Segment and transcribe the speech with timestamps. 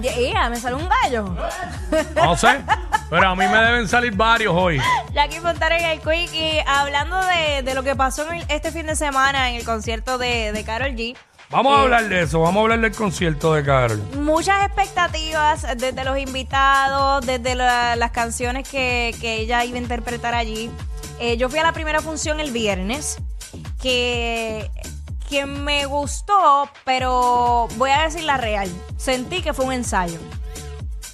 [0.00, 1.34] Yeah, me salió un gallo.
[2.14, 2.60] No sé,
[3.08, 4.80] pero a mí me deben salir varios hoy.
[5.12, 6.32] Jackie Fontana y el Quick.
[6.32, 9.64] Y hablando de, de lo que pasó en el- este fin de semana en el
[9.64, 11.16] concierto de, de Carol G.
[11.50, 14.00] Vamos a Eh, hablar de eso, vamos a hablar del concierto de Carol.
[14.14, 20.34] Muchas expectativas desde los invitados, desde la- las canciones que, que ella iba a interpretar
[20.34, 20.70] allí.
[21.18, 23.18] Eh, yo fui a la primera función el viernes,
[23.82, 24.70] que,
[25.30, 28.68] que me gustó, pero voy a decir la real.
[28.98, 30.18] Sentí que fue un ensayo.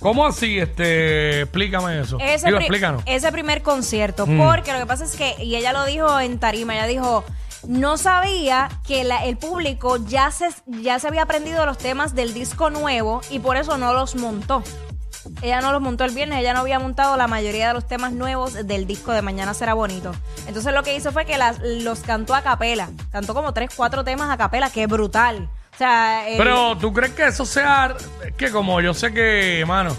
[0.00, 0.58] ¿Cómo así?
[0.58, 2.18] Este, explícame eso.
[2.20, 3.02] Ese, Digo, pri- explícanos.
[3.06, 4.38] ese primer concierto, Mm.
[4.42, 7.24] porque lo que pasa es que, y ella lo dijo en tarima, ella dijo,
[7.66, 12.34] no sabía que la- el público ya se, ya se había aprendido los temas del
[12.34, 14.62] disco nuevo y por eso no los montó.
[15.42, 18.12] Ella no los montó el viernes, ella no había montado la mayoría de los temas
[18.12, 20.12] nuevos del disco de Mañana será bonito.
[20.46, 22.88] Entonces lo que hizo fue que las- los cantó a capela.
[23.12, 25.48] Cantó como tres, cuatro temas a capela, que es brutal.
[25.74, 27.94] O sea, Pero tú crees que eso sea.
[28.38, 29.94] Que como yo sé que, mano,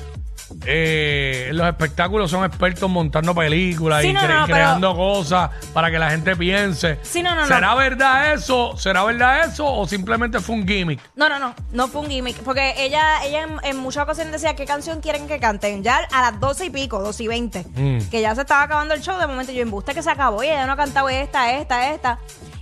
[0.66, 5.50] eh, los espectáculos son expertos montando películas Sí, y no, cre- no, pero- creando cosas
[5.74, 7.00] para que la gente piense.
[7.04, 7.48] Sí, no, no, no.
[7.48, 8.76] ¿Será verdad eso?
[8.78, 9.66] ¿Será verdad eso?
[9.66, 11.00] ¿O simplemente fue un gimmick?
[11.16, 12.38] No, no, no, no fue un gimmick.
[12.38, 15.84] Porque ella, ella en, en muchas ocasiones decía qué canción quieren que canten.
[15.84, 18.10] Ya a las 12 y pico, 12 y 20, Mm.
[18.10, 19.18] que ya se estaba acabando el show.
[19.20, 22.20] De momento yo embuste que se acabó y ella no ha cantado esta, esta, esta.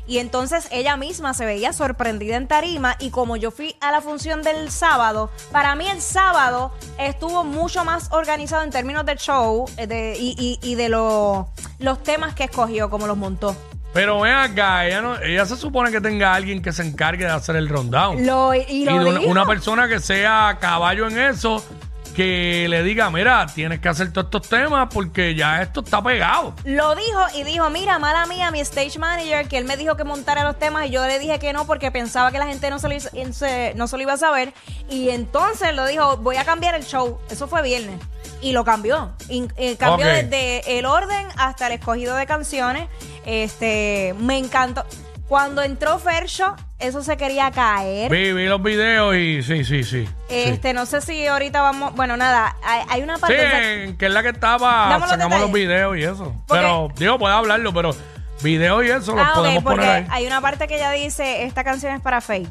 [0.08, 2.96] Y entonces ella misma se veía sorprendida en tarima.
[3.00, 7.84] Y como yo fui a la función del sábado, para mí el sábado estuvo mucho
[7.86, 12.36] más organizado en términos de show eh, de- y, y- y de lo- los temas
[12.36, 13.56] que escogió, como los montó.
[13.94, 17.32] Pero ven acá, ella, no, ella se supone que tenga alguien que se encargue de
[17.32, 18.26] hacer el rundown.
[18.26, 19.32] Lo, y y lo de una, dijo.
[19.32, 21.64] una persona que sea caballo en eso,
[22.16, 26.54] que le diga, mira, tienes que hacer todos estos temas porque ya esto está pegado.
[26.64, 30.04] Lo dijo y dijo, mira, mala mía, mi stage manager, que él me dijo que
[30.06, 32.80] montara los temas y yo le dije que no porque pensaba que la gente no
[32.80, 34.54] se lo, se- no se lo iba a saber.
[34.90, 37.20] Y entonces lo dijo, voy a cambiar el show.
[37.30, 38.00] Eso fue viernes.
[38.42, 39.12] Y lo cambió.
[39.30, 42.88] Y, eh, cambió desde el orden hasta el escogido de canciones.
[43.26, 44.86] Este, me encantó.
[45.28, 48.10] Cuando entró Fercho, eso se quería caer.
[48.12, 50.08] Vi, vi los videos y sí, sí, sí.
[50.30, 51.94] Este, no sé si ahorita vamos.
[51.96, 53.84] Bueno, nada, hay, hay una Sí, parte.
[53.84, 56.34] en que es la que estaba, los sacamos los videos y eso.
[56.48, 57.92] Porque- Pero, digo, puede hablarlo, pero
[58.42, 60.08] videos y eso los Ah, ok, podemos porque poner ahí.
[60.10, 62.48] hay una parte que ella dice, esta canción es para Faye.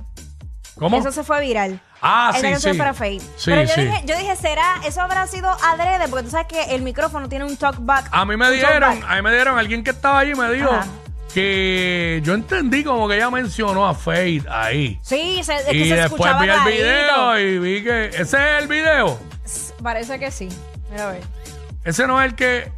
[0.79, 0.99] ¿Cómo?
[0.99, 1.81] Eso se fue viral.
[2.03, 2.71] Ah, Esa sí, canción sí.
[2.71, 3.21] es para Faye.
[3.21, 3.81] Sí, Pero yo, sí.
[3.83, 4.81] dije, yo dije, ¿será?
[4.85, 8.09] Eso habrá sido adrede, porque tú sabes que el micrófono tiene un talkback.
[8.11, 10.87] A mí me dieron, a mí me dieron, alguien que estaba allí me dijo Ajá.
[11.35, 15.01] Que yo entendí como que ella mencionó a Faith ahí.
[15.03, 18.23] Sí, se, es que y se después escuchaba vi el video y vi que ese
[18.23, 19.19] es el video.
[19.83, 20.49] Parece que sí.
[20.91, 21.23] Mira a ver.
[21.85, 22.71] Ese no es el que.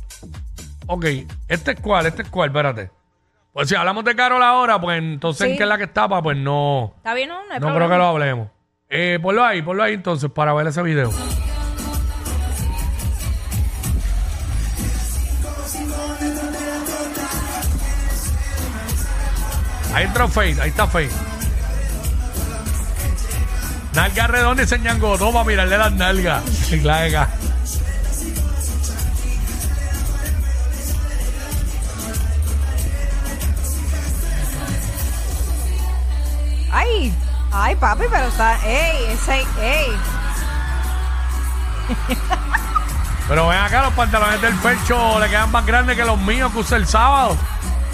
[0.87, 1.05] Ok,
[1.49, 2.91] este es cuál, este es cuál, espérate.
[3.53, 6.37] Pues si hablamos de Carol ahora, pues entonces en qué es la que estaba, pues
[6.37, 6.95] no.
[6.97, 7.29] ¿Está bien?
[7.29, 8.49] No, no hay No creo que lo hablemos.
[8.89, 11.11] Eh, ponlo ahí, ponlo ahí entonces para ver ese video.
[19.97, 21.11] Ahí entró Faith, ahí está Faith.
[23.95, 26.43] Nalga redonda y señango, toma, mirarle las nalgas.
[26.71, 27.29] Y la haga.
[36.71, 37.15] Ay,
[37.51, 38.59] ay, papi, pero está.
[38.67, 38.97] ¡Ey!
[39.15, 39.87] Ese, ¡Ey!
[43.29, 46.59] Pero ven acá, los pantalones del pecho le quedan más grandes que los míos que
[46.59, 47.35] usé el sábado.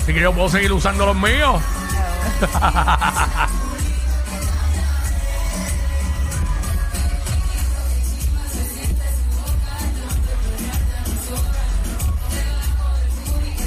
[0.03, 1.63] Así que yo puedo seguir usando los míos.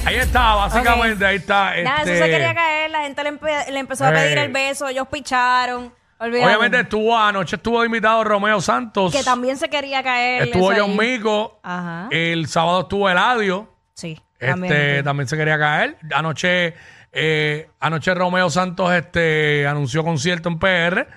[0.06, 1.74] Ahí está, básicamente, ahí está.
[1.81, 2.91] Nada, eso este, se quería caer.
[2.91, 4.13] La gente le, empe- le empezó a Eh.
[4.13, 4.88] pedir el beso.
[4.88, 5.91] Ellos picharon.
[6.19, 6.45] Olvídate.
[6.45, 9.12] Obviamente estuvo anoche, estuvo invitado Romeo Santos.
[9.12, 10.44] Que también se quería caer.
[10.44, 11.18] Estuvo eso John ahí.
[11.18, 11.59] Mico.
[11.63, 12.07] Ajá.
[12.12, 13.74] El sábado estuvo Eladio.
[13.95, 14.21] Sí.
[14.39, 15.97] Este, también se quería caer.
[16.13, 16.75] Anoche,
[17.17, 21.07] eh, anoche Romeo Santos este, anunció concierto en PR.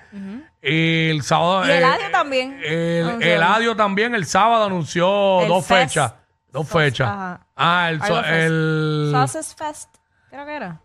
[0.61, 1.67] Y el sábado.
[1.67, 3.21] Y Eladio también El.
[3.21, 5.81] Eladio también el sábado anunció El dos Fest.
[5.93, 6.13] fechas.
[6.51, 7.07] Dos Sos- fechas.
[7.09, 7.41] ajá.
[7.55, 9.89] Ah, el, so- el- Sauces Fest.
[10.29, 10.79] Creo que era.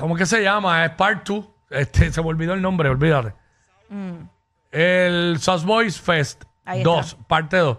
[0.00, 0.84] ¿Cómo que se llama?
[0.84, 1.44] Es Part 2.
[1.70, 3.34] Este, se me olvidó el nombre, olvídate.
[4.72, 7.78] el Sauce Boys Fest Ahí 2, parte 2.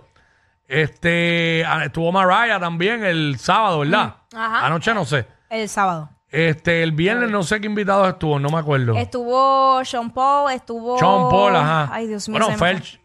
[0.68, 4.16] Este, ah, estuvo Mariah también el sábado, ¿verdad?
[4.32, 4.66] Mm, ajá.
[4.66, 5.26] Anoche no sé.
[5.50, 6.10] El sábado.
[6.32, 8.94] Este, el viernes no sé qué invitados estuvo, no me acuerdo.
[8.96, 10.98] Estuvo Sean Paul, estuvo.
[11.00, 11.90] Sean Paul, ajá.
[11.92, 12.40] Ay, Dios mío.
[12.40, 12.58] Bueno.
[12.58, 13.00] Felch.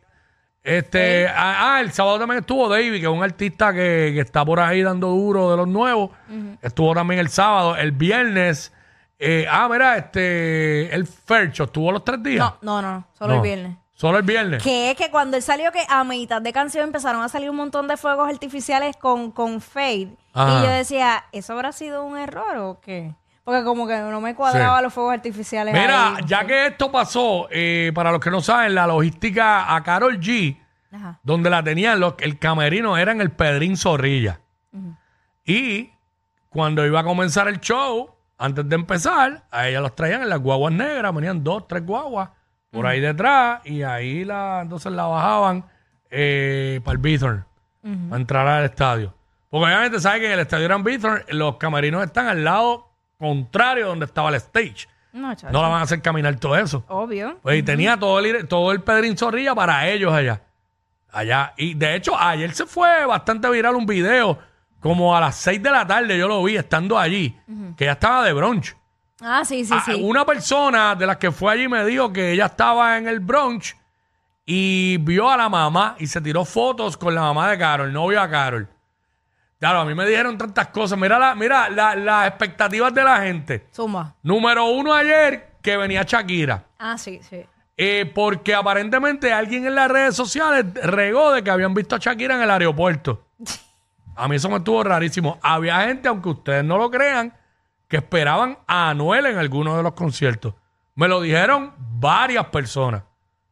[0.62, 4.44] Este, ah, ah, el sábado también estuvo David, que es un artista que, que está
[4.46, 6.10] por ahí dando duro de los nuevos.
[6.62, 7.76] Estuvo también el sábado.
[7.76, 8.72] El viernes,
[9.18, 12.50] eh, ah, mira, este, el Fercho estuvo los tres días.
[12.62, 13.36] No, no, no, solo No.
[13.36, 13.76] el viernes.
[13.94, 14.62] Solo el viernes.
[14.62, 17.56] Que es que cuando él salió, que a mitad de canción empezaron a salir un
[17.56, 20.16] montón de fuegos artificiales con, con Fade.
[20.32, 20.58] Ajá.
[20.60, 23.14] Y yo decía, ¿eso habrá sido un error o qué?
[23.44, 24.84] Porque como que no me cuadraba Sí.
[24.84, 25.72] los fuegos artificiales.
[25.74, 26.24] Mira, ahí.
[26.26, 30.58] ya que esto pasó, eh, para los que no saben, la logística a Carol G,
[30.92, 31.20] Ajá.
[31.22, 34.40] donde la tenían, los, el camerino era en el Pedrín Zorrilla.
[35.44, 35.90] Y
[36.48, 40.40] cuando iba a comenzar el show, antes de empezar, a ella los traían en las
[40.40, 42.30] guaguas negras, venían dos, tres guaguas
[42.74, 45.64] por ahí detrás, y ahí la, entonces la bajaban
[46.10, 47.44] eh, para el Bithorn,
[47.82, 49.14] para entrar al estadio.
[49.48, 53.86] Porque obviamente sabe que en el estadio Gran Bithorn, los camerinos están al lado contrario
[53.86, 54.88] donde estaba el stage.
[55.12, 55.52] No, chacho.
[55.52, 56.84] No la van a hacer caminar todo eso.
[56.88, 57.38] Obvio.
[57.40, 60.42] Pues y tenía todo el, todo el Pedrín Zorrilla para ellos allá.
[61.12, 61.54] Allá.
[61.56, 64.40] Y de hecho, ayer se fue bastante viral un video,
[64.80, 67.38] como a las 6 de la tarde yo lo vi estando allí,
[67.76, 68.76] que ya estaba de brunch.
[69.20, 70.00] Ah, sí, sí, Ah, sí.
[70.02, 73.76] Una persona de las que fue allí me dijo que ella estaba en el brunch
[74.46, 78.06] y vio a la mamá y se tiró fotos con la mamá de Carol, no
[78.08, 78.68] vio a Carol.
[79.58, 80.98] Claro, a mí me dijeron tantas cosas.
[80.98, 83.66] Mira, la, mira la- las expectativas de la gente.
[83.72, 84.14] Zumba.
[84.22, 86.64] Número uno ayer, que venía Shakira.
[86.78, 87.46] Ah, sí, sí.
[87.76, 92.34] Eh, porque aparentemente alguien en las redes sociales regó de que habían visto a Shakira
[92.36, 93.24] en el aeropuerto.
[94.16, 95.38] A mí eso me estuvo rarísimo.
[95.42, 97.32] Había gente, aunque ustedes no lo crean,
[97.88, 100.54] que esperaban a Anuel en alguno de los conciertos.
[100.94, 103.02] Me lo dijeron varias personas.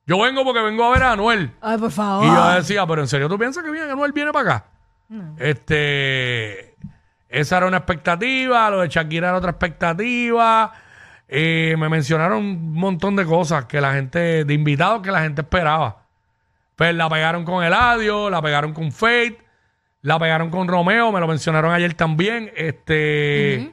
[0.06, 1.52] Yo vengo porque vengo a ver a Anuel.
[1.60, 2.24] Ay, por favor.
[2.26, 4.66] Y yo decía, pero ¿en serio tú piensas que viene, Anuel viene para acá?
[5.38, 6.74] Este,
[7.28, 10.72] esa era una expectativa, lo de Shakira era otra expectativa.
[11.28, 15.42] Eh, me mencionaron un montón de cosas que la gente, de invitados que la gente
[15.42, 16.02] esperaba.
[16.76, 19.38] Pues la pegaron con Eladio, la pegaron con Fate,
[20.00, 22.50] la pegaron con Romeo, me lo mencionaron ayer también.
[22.56, 23.72] Este,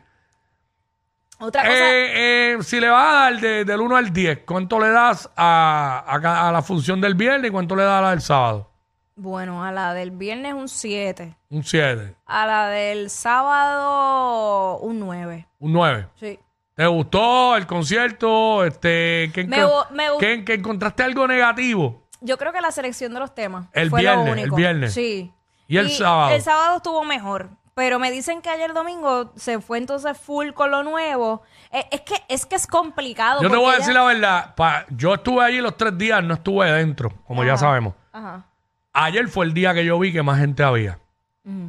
[1.39, 1.73] Otra cosa.
[1.73, 5.29] eh, eh, si le vas a dar de- del 1 al 10, ¿cuánto le das
[5.37, 8.21] a, a ca- a la función del viernes y cuánto le das a la del
[8.21, 8.69] sábado?
[9.15, 11.35] Bueno, a la del viernes un 7.
[11.49, 15.47] Un 7, A la del sábado un 9.
[15.59, 16.07] un 9.
[16.19, 16.39] Sí.
[16.75, 18.63] ¿Te gustó el concierto?
[18.63, 22.03] Este, ¿qué, Me enco- gu- me gu- qué- qué encontraste algo negativo?
[22.21, 23.67] Yo creo que la selección de los temas.
[23.73, 24.55] El fue viernes, lo el único.
[24.55, 24.93] viernes.
[24.93, 25.33] Sí.
[25.67, 26.31] ¿Y el sábado?
[26.35, 27.49] El sábado estuvo mejor.
[27.79, 31.43] Pero me dicen que ayer domingo se fue entonces full con lo nuevo.
[31.71, 33.41] Eh, es, que, es que es complicado.
[33.41, 34.53] Yo te voy a ella- decir la verdad.
[34.55, 37.93] pa- yo estuve allí los tres días, no estuve dentro, como ya sabemos.
[38.11, 38.43] Ajá.
[38.91, 40.99] Ayer fue el día que yo vi que más gente había.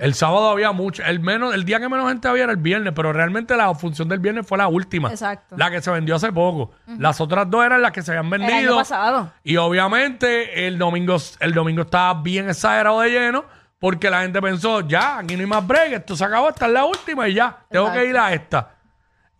[0.00, 1.02] El sábado había mucho.
[1.04, 4.08] El, menos, el día que menos gente había era el viernes, pero realmente la función
[4.08, 5.10] del viernes fue la última.
[5.10, 5.54] Exacto.
[5.56, 6.72] La que se vendió hace poco.
[6.98, 8.76] Las otras dos eran las que se habían El año vendido.
[8.76, 9.32] pasado.
[9.44, 13.44] Y obviamente el domingo, el domingo estaba bien exagerado de lleno
[13.80, 16.72] porque la gente pensó, ya, aquí no hay más break, esto se acabó, esta es
[16.72, 18.04] la última y ya, tengo Exacto.
[18.04, 18.74] que ir a esta.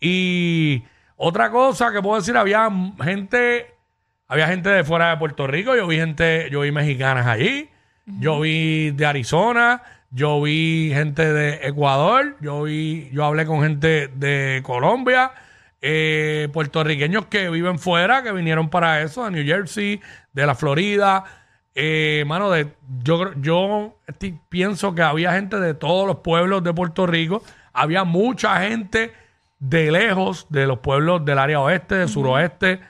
[0.01, 0.83] Y
[1.17, 2.69] otra cosa que puedo decir, había
[3.05, 3.75] gente,
[4.27, 7.69] había gente de fuera de Puerto Rico, yo vi gente, yo vi mexicanas allí,
[8.19, 14.09] yo vi de Arizona, yo vi gente de Ecuador, yo vi, yo hablé con gente
[14.09, 15.33] de Colombia,
[15.83, 20.01] eh, puertorriqueños que viven fuera, que vinieron para eso, de New Jersey,
[20.33, 21.25] de la Florida.
[21.75, 23.97] Eh, mano, de, yo, yo
[24.49, 27.43] pienso que había gente de todos los pueblos de Puerto Rico.
[27.73, 29.13] Había mucha gente
[29.59, 32.81] de lejos, de los pueblos del área oeste, del suroeste.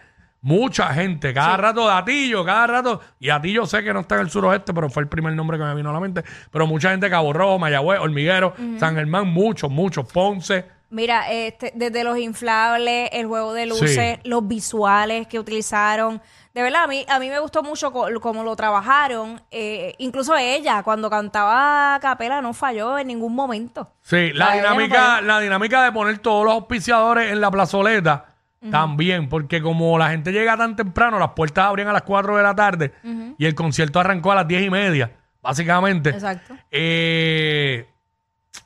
[0.43, 3.01] Mucha gente, cada rato de Atillo, cada rato.
[3.19, 5.65] Y Atillo sé que no está en el suroeste, pero fue el primer nombre que
[5.65, 6.25] me vino a la mente.
[6.51, 10.80] Pero mucha gente de Cabo Rojo, Mayagüez, Hormiguero, San Germán, muchos, muchos, Ponce.
[10.91, 14.29] Mira, este, desde los inflables, el juego de luces, Sí.
[14.29, 16.21] los visuales que utilizaron.
[16.53, 19.41] De verdad, a mí, a mí me gustó mucho cómo lo trabajaron.
[19.53, 23.93] Eh, incluso ella, cuando cantaba a capela, no falló en ningún momento.
[24.03, 28.27] Sí, la no dinámica, la dinámica de poner todos los auspiciadores en la plazoleta
[28.71, 32.43] también, porque como la gente llega tan temprano, las puertas abrían a las 4 de
[32.43, 32.93] la tarde
[33.39, 36.11] y el concierto arrancó a las 10 y media, básicamente.
[36.11, 36.55] Exacto.
[36.71, 37.87] Eh,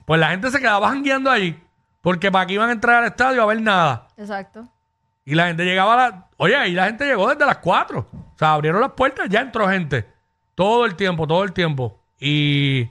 [0.05, 1.63] pues la gente se quedaba jangueando ahí,
[2.05, 4.07] porque para que iban a entrar al estadio a ver nada.
[4.17, 4.69] Exacto.
[5.25, 6.27] Y la gente llegaba a la...
[6.37, 7.99] Oye, y la gente llegó desde las 4.
[7.99, 10.07] O sea, abrieron las puertas, ya entró gente.
[10.55, 11.99] Todo el tiempo, todo el tiempo.
[12.21, 12.91] Y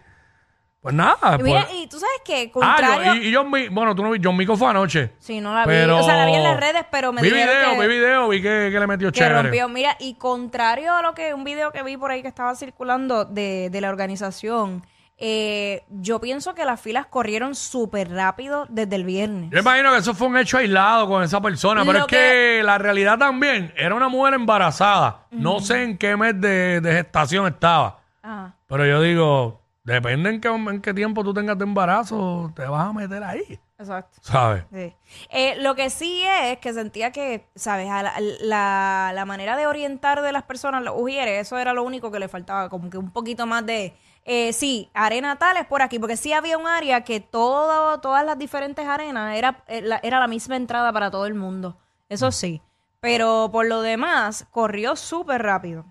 [0.82, 1.38] Pues nada.
[1.40, 3.14] Y, mira, pues- y tú sabes que, ah, contrario...
[3.14, 5.14] yo- y, y John Mi- bueno, tú no vi, John Mico fue anoche.
[5.20, 5.76] Sí, no la vi.
[5.92, 8.42] O sea, la vi en las redes, pero me vi video, que, vi video, vi
[8.42, 9.44] que, que le metió que chévere.
[9.44, 9.70] rompió.
[9.70, 13.24] Mira, y contrario a lo que un video que vi por ahí que estaba circulando
[13.26, 14.84] de, de la organización,
[15.26, 19.52] eh, yo pienso que las filas corrieron súper rápido desde el viernes.
[19.52, 22.62] Yo imagino que eso fue un hecho aislado con esa persona, pero Lo es que,
[22.62, 25.28] la realidad también era una mujer embarazada.
[25.32, 28.58] No sé en qué mes de, de gestación estaba, Ajá.
[28.68, 32.90] pero yo digo, depende en qué, en qué tiempo tú tengas de embarazo, te vas
[32.90, 34.20] a meter ahí, Exacto.
[34.22, 34.64] ¿sabes?
[34.72, 34.96] Sí.
[35.30, 37.90] Eh, lo que sí es que sentía que, ¿sabes?
[37.90, 41.84] A la, la- la manera de orientar de las personas, los ujieres, eso era lo
[41.84, 43.94] único que le faltaba, como que un poquito más de,
[44.26, 48.24] eh, sí, arena tal es por aquí, porque sí había un área que todo, todas
[48.24, 51.78] las diferentes arenas era, eh, la- era la misma entrada para todo el mundo,
[52.10, 52.62] eso sí,
[53.02, 55.86] pero por lo demás, corrió súper rápido.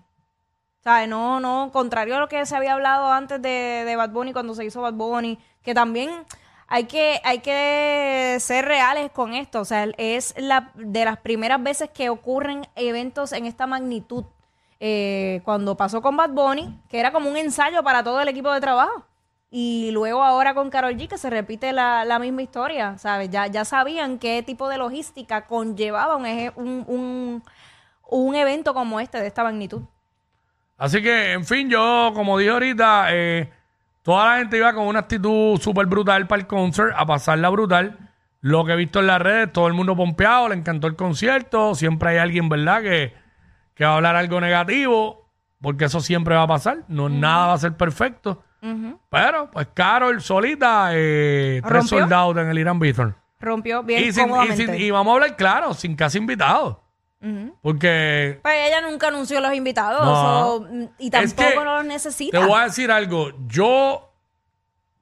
[0.83, 1.07] ¿Sabes?
[1.07, 4.53] No, no, contrario a lo que se había hablado antes de, de Bad Bunny cuando
[4.53, 6.25] se hizo Bad Bunny, que también
[6.73, 9.61] hay que, hay que ser reales con esto.
[9.61, 14.25] O sea, es la de las primeras veces que ocurren eventos en esta magnitud.
[14.79, 18.51] Eh, cuando pasó con Bad Bunny, que era como un ensayo para todo el equipo
[18.51, 19.05] de trabajo.
[19.51, 23.29] Y luego ahora con Carol G, que se repite la, la misma historia, ¿sabes?
[23.29, 26.25] Ya, ya sabían qué tipo de logística conllevaba un,
[26.55, 27.43] un, un,
[28.09, 29.83] un evento como este, de esta magnitud.
[30.75, 33.53] Así que, en fin, yo, como dije ahorita, eh,
[34.03, 38.11] toda la gente iba con una actitud súper brutal para el concert, a pasarla brutal.
[38.41, 41.73] Lo que he visto en las redes, todo el mundo pompeado, le encantó el concierto.
[41.75, 43.13] Siempre hay alguien, ¿verdad?, que,
[43.73, 45.29] que va a hablar algo negativo,
[45.61, 46.79] porque eso siempre va a pasar.
[46.89, 48.43] No, nada va a ser perfecto.
[49.09, 53.15] Pero, pues, Carol solita, eh, tres soldados en el Irán Bithorn.
[53.39, 56.77] Rompió bien Y, sin- y, sin- y vamos a hablar claro, sin casi invitados.
[57.61, 60.47] Porque Pero ella nunca anunció los invitados No.
[60.55, 60.67] o-
[60.99, 62.39] y Es tampoco que los necesita.
[62.39, 63.31] Te voy a decir algo.
[63.47, 64.11] Yo,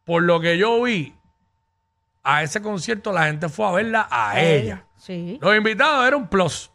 [0.05, 1.15] por lo que yo vi,
[2.23, 4.85] a ese concierto la gente fue a verla a ella.
[4.97, 5.39] Sí.
[5.41, 6.71] Los invitados eran un plus.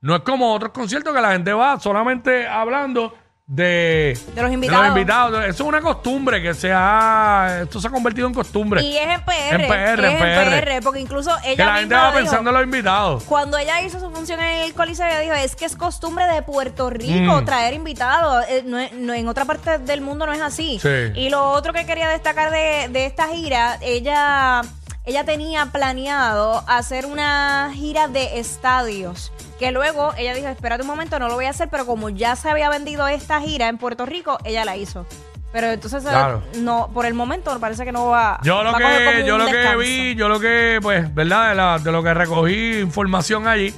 [0.00, 3.14] No es como otros conciertos que la gente va solamente hablando
[3.52, 4.86] de, De los invitados.
[4.86, 5.40] invitados.
[5.44, 7.62] Eso es una costumbre que se ha.
[7.64, 8.80] Esto se ha convertido en costumbre.
[8.80, 9.60] Y es en PR.
[9.64, 10.80] En PR, es en PR.
[10.84, 12.18] porque incluso que ella la gente va dijo.
[12.18, 13.24] pensando en los invitados.
[13.24, 16.42] Cuando ella hizo su función en el Coliseo, ella dijo, es que es costumbre de
[16.42, 17.44] Puerto Rico Mm.
[17.44, 18.44] traer invitados.
[18.48, 20.78] Eh, no no- en otra parte del mundo no es así.
[20.80, 20.88] Sí.
[21.16, 24.62] Y lo otro que quería destacar de, de esta gira, ella,
[25.04, 29.32] ella tenía planeado hacer una gira de estadios.
[29.60, 32.34] Que luego ella dijo, espérate un momento, no lo voy a hacer, pero como ya
[32.34, 35.06] se había vendido esta gira en Puerto Rico, ella la hizo.
[35.52, 36.42] Pero entonces, eh, Claro.
[36.58, 39.76] no, por el momento parece que no va Yo lo va que, yo lo que
[39.76, 41.50] vi, yo lo que, pues, ¿verdad?
[41.50, 43.74] De, la- de lo que recogí información allí,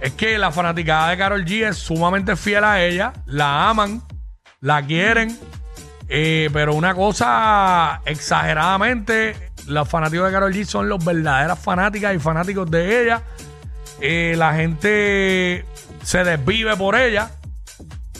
[0.00, 4.02] es que la fanaticada de Carol G es sumamente fiel a ella, la aman,
[4.60, 5.36] la quieren,
[6.08, 9.34] eh, pero una cosa exageradamente,
[9.66, 13.22] los fanáticos de Carol G son los verdaderas fanáticas y fanáticos de ella.
[14.04, 15.64] Eh, la gente
[16.02, 17.30] se desvive por ella,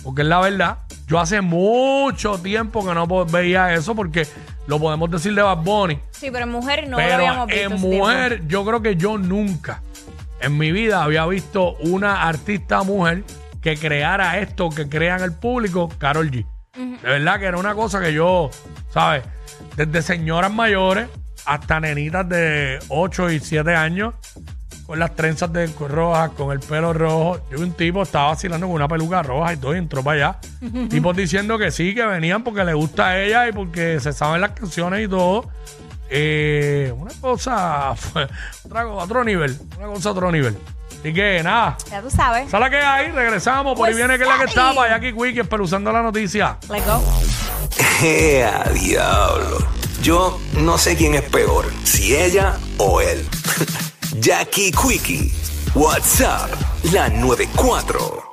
[0.04, 0.78] porque es la verdad.
[1.08, 4.26] Yo hace mucho tiempo que no veía eso, porque
[4.68, 5.98] lo podemos decir de Bad Bunny.
[6.12, 7.60] Sí, pero en mujer no lo habíamos visto.
[7.60, 7.86] en tiempo.
[7.88, 9.82] mujer, yo creo que yo nunca
[10.40, 13.24] en mi vida había visto una artista mujer
[13.60, 16.46] que creara esto que crean el público, Carol G.
[16.74, 18.50] De verdad que era una cosa que yo,
[18.90, 19.24] ¿sabes?
[19.76, 21.08] Desde señoras mayores
[21.44, 24.14] hasta nenitas de 8 y 7 años,
[24.92, 27.40] con las trenzas de rojas, con el pelo rojo.
[27.50, 30.16] Yo vi un tipo estaba vacilando con una peluca roja y todo, y entró para
[30.32, 30.38] allá.
[30.90, 34.42] Tipos diciendo que sí, que venían porque le gusta a ella y porque se saben
[34.42, 35.48] las canciones y todo.
[36.10, 37.94] Eh, una cosa,
[38.64, 40.58] otra otro nivel, una cosa a otro nivel.
[41.00, 42.48] Así que nada, Ya tú sabes.
[42.48, 44.74] esa es la que hay, regresamos, por ahí Pues viene que es la que está,
[44.74, 46.58] para Jackie Quickie, espeluzando la noticia.
[46.68, 47.02] Let's go.
[48.02, 49.66] ¡Ea, diablo!
[50.02, 53.26] Yo no sé quién es peor, si ella o él.
[54.20, 55.32] Jackie Quickie,
[55.74, 56.50] WhatsApp,
[56.92, 58.31] la 94.